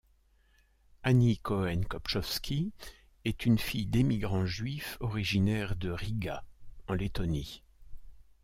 Annie 1.03 1.37
Cohen 1.37 1.81
Kopchovsky 1.87 2.71
est 3.23 3.45
une 3.45 3.59
fille 3.59 3.85
d’émigrants 3.85 4.47
juifs 4.47 4.97
originaires 4.99 5.75
de 5.75 5.91
Riga 5.91 6.43
en 6.87 6.95
Lettonie. 6.95 7.61